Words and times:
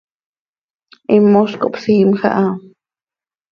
Himoz 1.11 1.51
cohpsiimj 1.65 2.19
aha. 2.33 2.49